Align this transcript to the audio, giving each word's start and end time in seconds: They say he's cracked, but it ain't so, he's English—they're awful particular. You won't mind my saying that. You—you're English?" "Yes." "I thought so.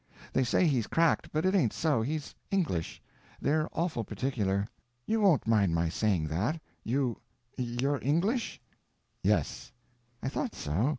They 0.33 0.43
say 0.43 0.65
he's 0.65 0.87
cracked, 0.87 1.31
but 1.31 1.45
it 1.45 1.53
ain't 1.53 1.73
so, 1.73 2.01
he's 2.01 2.33
English—they're 2.49 3.69
awful 3.71 4.03
particular. 4.03 4.65
You 5.05 5.21
won't 5.21 5.45
mind 5.45 5.75
my 5.75 5.89
saying 5.89 6.25
that. 6.29 6.59
You—you're 6.83 7.99
English?" 8.01 8.59
"Yes." 9.21 9.71
"I 10.23 10.27
thought 10.27 10.55
so. 10.55 10.89